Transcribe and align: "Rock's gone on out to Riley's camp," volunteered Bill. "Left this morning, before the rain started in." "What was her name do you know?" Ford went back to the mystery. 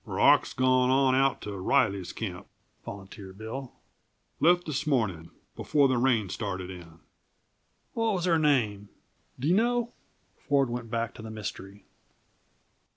"Rock's 0.07 0.51
gone 0.53 0.89
on 0.89 1.13
out 1.13 1.41
to 1.41 1.55
Riley's 1.55 2.11
camp," 2.11 2.47
volunteered 2.83 3.37
Bill. 3.37 3.71
"Left 4.39 4.65
this 4.65 4.87
morning, 4.87 5.29
before 5.55 5.87
the 5.87 5.99
rain 5.99 6.27
started 6.29 6.71
in." 6.71 7.01
"What 7.93 8.15
was 8.15 8.25
her 8.25 8.39
name 8.39 8.89
do 9.39 9.47
you 9.47 9.53
know?" 9.53 9.93
Ford 10.39 10.71
went 10.71 10.89
back 10.89 11.13
to 11.13 11.21
the 11.21 11.29
mystery. 11.29 11.85